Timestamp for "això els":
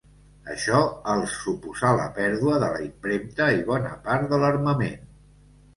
0.53-1.35